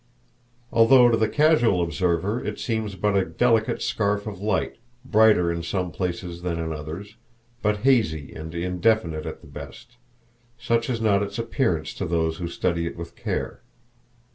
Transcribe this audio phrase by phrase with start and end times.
[0.71, 5.61] Although to the casual observer it seems but a delicate scarf of light, brighter in
[5.61, 7.17] some places than in others,
[7.61, 9.97] but hazy and indefinite at the best,
[10.57, 13.61] such is not its appearance to those who study it with care.